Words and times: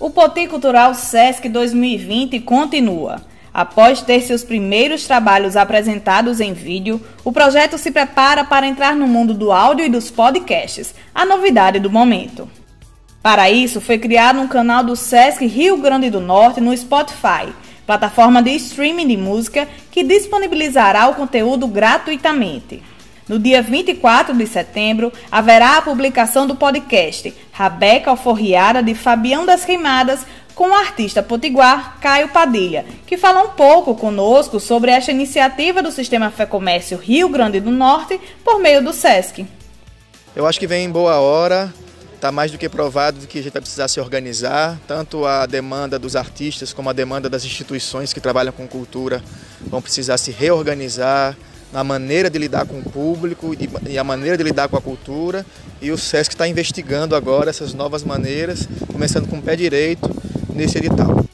O 0.00 0.10
Poti 0.10 0.48
Cultural 0.48 0.92
Sesc 0.92 1.48
2020 1.48 2.40
continua. 2.40 3.22
Após 3.52 4.02
ter 4.02 4.20
seus 4.22 4.42
primeiros 4.42 5.06
trabalhos 5.06 5.56
apresentados 5.56 6.40
em 6.40 6.52
vídeo, 6.52 7.00
o 7.24 7.30
projeto 7.30 7.78
se 7.78 7.92
prepara 7.92 8.42
para 8.44 8.66
entrar 8.66 8.96
no 8.96 9.06
mundo 9.06 9.32
do 9.32 9.52
áudio 9.52 9.86
e 9.86 9.88
dos 9.88 10.10
podcasts, 10.10 10.92
a 11.14 11.24
novidade 11.24 11.78
do 11.78 11.88
momento. 11.88 12.50
Para 13.22 13.48
isso, 13.48 13.80
foi 13.80 13.96
criado 13.96 14.40
um 14.40 14.48
canal 14.48 14.82
do 14.82 14.96
Sesc 14.96 15.46
Rio 15.46 15.76
Grande 15.76 16.10
do 16.10 16.18
Norte 16.18 16.60
no 16.60 16.76
Spotify, 16.76 17.54
plataforma 17.86 18.42
de 18.42 18.50
streaming 18.56 19.06
de 19.06 19.16
música 19.16 19.68
que 19.92 20.02
disponibilizará 20.02 21.06
o 21.06 21.14
conteúdo 21.14 21.68
gratuitamente. 21.68 22.82
No 23.26 23.38
dia 23.38 23.62
24 23.62 24.36
de 24.36 24.46
setembro, 24.46 25.10
haverá 25.32 25.78
a 25.78 25.82
publicação 25.82 26.46
do 26.46 26.54
podcast 26.54 27.34
Rabeca 27.52 28.10
Alforriada 28.10 28.82
de 28.82 28.94
Fabião 28.94 29.46
das 29.46 29.64
Queimadas 29.64 30.26
com 30.54 30.68
o 30.68 30.74
artista 30.74 31.22
potiguar 31.22 31.98
Caio 32.00 32.28
Padilha, 32.28 32.84
que 33.06 33.16
fala 33.16 33.42
um 33.42 33.48
pouco 33.48 33.94
conosco 33.94 34.60
sobre 34.60 34.90
esta 34.90 35.10
iniciativa 35.10 35.82
do 35.82 35.90
Sistema 35.90 36.30
Fé 36.30 36.44
Comércio 36.44 36.98
Rio 36.98 37.30
Grande 37.30 37.60
do 37.60 37.70
Norte 37.70 38.20
por 38.44 38.60
meio 38.60 38.84
do 38.84 38.92
SESC. 38.92 39.46
Eu 40.36 40.46
acho 40.46 40.60
que 40.60 40.66
vem 40.66 40.84
em 40.84 40.90
boa 40.90 41.18
hora, 41.18 41.72
está 42.14 42.30
mais 42.30 42.52
do 42.52 42.58
que 42.58 42.68
provado 42.68 43.26
que 43.26 43.38
a 43.38 43.42
gente 43.42 43.54
vai 43.54 43.62
precisar 43.62 43.88
se 43.88 44.00
organizar, 44.00 44.78
tanto 44.86 45.24
a 45.24 45.46
demanda 45.46 45.98
dos 45.98 46.14
artistas 46.14 46.74
como 46.74 46.90
a 46.90 46.92
demanda 46.92 47.30
das 47.30 47.46
instituições 47.46 48.12
que 48.12 48.20
trabalham 48.20 48.52
com 48.52 48.68
cultura 48.68 49.24
vão 49.62 49.80
precisar 49.80 50.18
se 50.18 50.30
reorganizar 50.30 51.34
na 51.74 51.82
maneira 51.82 52.30
de 52.30 52.38
lidar 52.38 52.64
com 52.66 52.78
o 52.78 52.82
público 52.82 53.52
e 53.84 53.98
a 53.98 54.04
maneira 54.04 54.36
de 54.36 54.44
lidar 54.44 54.68
com 54.68 54.76
a 54.76 54.80
cultura. 54.80 55.44
E 55.82 55.90
o 55.90 55.98
SESC 55.98 56.32
está 56.32 56.46
investigando 56.46 57.16
agora 57.16 57.50
essas 57.50 57.74
novas 57.74 58.04
maneiras, 58.04 58.68
começando 58.92 59.28
com 59.28 59.38
o 59.38 59.42
pé 59.42 59.56
direito 59.56 60.08
nesse 60.54 60.78
edital. 60.78 61.24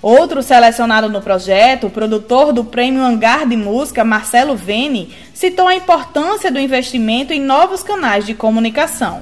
Outro 0.00 0.42
selecionado 0.42 1.10
no 1.10 1.20
projeto, 1.20 1.88
o 1.88 1.90
produtor 1.90 2.52
do 2.52 2.64
Prêmio 2.64 3.02
Hangar 3.02 3.46
de 3.46 3.56
Música, 3.56 4.04
Marcelo 4.04 4.56
Vene, 4.56 5.12
citou 5.34 5.66
a 5.66 5.74
importância 5.74 6.52
do 6.52 6.58
investimento 6.58 7.32
em 7.32 7.40
novos 7.40 7.82
canais 7.82 8.24
de 8.24 8.32
comunicação. 8.32 9.20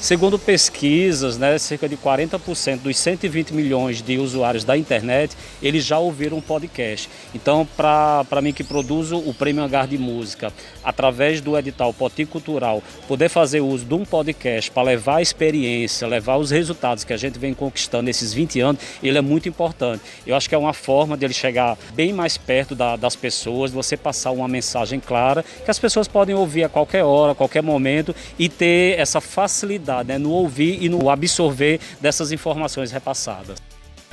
Segundo 0.00 0.38
pesquisas, 0.38 1.36
né, 1.38 1.58
cerca 1.58 1.88
de 1.88 1.96
40% 1.96 2.82
dos 2.82 2.96
120 2.96 3.52
milhões 3.52 4.00
de 4.00 4.16
usuários 4.16 4.62
da 4.62 4.78
internet, 4.78 5.36
eles 5.60 5.84
já 5.84 5.98
ouviram 5.98 6.36
um 6.36 6.40
podcast. 6.40 7.10
Então, 7.34 7.66
para 7.76 8.40
mim 8.40 8.52
que 8.52 8.62
produzo 8.62 9.18
o 9.18 9.34
Prêmio 9.34 9.64
Hangar 9.64 9.88
de 9.88 9.98
Música, 9.98 10.52
através 10.84 11.40
do 11.40 11.58
edital 11.58 11.92
Poti 11.92 12.24
Cultural, 12.24 12.80
poder 13.08 13.28
fazer 13.28 13.60
uso 13.60 13.84
de 13.84 13.94
um 13.94 14.04
podcast 14.04 14.70
para 14.70 14.84
levar 14.84 15.16
a 15.16 15.22
experiência, 15.22 16.06
levar 16.06 16.36
os 16.36 16.52
resultados 16.52 17.02
que 17.02 17.12
a 17.12 17.16
gente 17.16 17.36
vem 17.36 17.52
conquistando 17.52 18.04
nesses 18.04 18.32
20 18.32 18.60
anos, 18.60 18.80
ele 19.02 19.18
é 19.18 19.22
muito 19.22 19.48
importante. 19.48 20.00
Eu 20.24 20.36
acho 20.36 20.48
que 20.48 20.54
é 20.54 20.58
uma 20.58 20.72
forma 20.72 21.16
de 21.16 21.26
ele 21.26 21.34
chegar 21.34 21.76
bem 21.94 22.12
mais 22.12 22.38
perto 22.38 22.76
da, 22.76 22.94
das 22.94 23.16
pessoas, 23.16 23.72
você 23.72 23.96
passar 23.96 24.30
uma 24.30 24.46
mensagem 24.46 25.00
clara, 25.00 25.44
que 25.64 25.70
as 25.70 25.78
pessoas 25.78 26.06
podem 26.06 26.36
ouvir 26.36 26.62
a 26.62 26.68
qualquer 26.68 27.02
hora, 27.02 27.32
a 27.32 27.34
qualquer 27.34 27.64
momento 27.64 28.14
e 28.38 28.48
ter 28.48 28.96
essa 28.96 29.20
facilidade 29.20 29.87
né, 30.06 30.18
no 30.18 30.30
ouvir 30.30 30.82
e 30.82 30.88
no 30.88 31.10
absorver 31.10 31.80
dessas 32.00 32.32
informações 32.32 32.92
repassadas. 32.92 33.58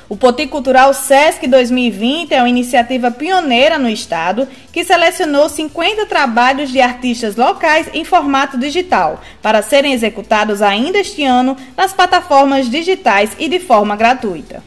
O 0.08 0.16
Poti 0.16 0.46
Cultural 0.46 0.94
Sesc 0.94 1.48
2020 1.48 2.32
é 2.32 2.40
uma 2.40 2.48
iniciativa 2.48 3.10
pioneira 3.10 3.76
no 3.76 3.88
estado 3.88 4.46
que 4.72 4.84
selecionou 4.84 5.48
50 5.48 6.06
trabalhos 6.06 6.70
de 6.70 6.80
artistas 6.80 7.34
locais 7.34 7.88
em 7.92 8.04
formato 8.04 8.56
digital 8.56 9.20
para 9.42 9.62
serem 9.62 9.92
executados 9.92 10.62
ainda 10.62 10.98
este 10.98 11.24
ano 11.24 11.56
nas 11.76 11.92
plataformas 11.92 12.70
digitais 12.70 13.32
e 13.36 13.48
de 13.48 13.58
forma 13.58 13.96
gratuita. 13.96 14.62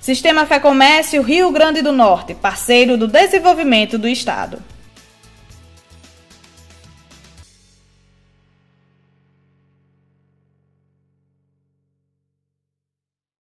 Sistema 0.00 0.46
Fé 0.46 0.60
Comércio 0.60 1.22
Rio 1.22 1.50
Grande 1.50 1.82
do 1.82 1.90
Norte, 1.90 2.32
parceiro 2.32 2.96
do 2.96 3.08
desenvolvimento 3.08 3.98
do 3.98 4.06
estado. 4.06 4.62